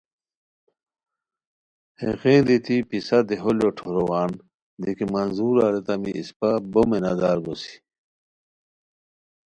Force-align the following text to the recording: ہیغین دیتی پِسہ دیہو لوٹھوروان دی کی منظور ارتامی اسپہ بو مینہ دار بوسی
ہیغین 1.99 2.39
دیتی 2.47 2.77
پِسہ 2.89 3.19
دیہو 3.27 3.51
لوٹھوروان 3.59 4.31
دی 4.81 4.91
کی 4.97 5.05
منظور 5.13 5.55
ارتامی 5.65 6.11
اسپہ 6.19 6.49
بو 6.71 6.81
مینہ 6.89 7.13
دار 7.19 7.37
بوسی 7.43 7.75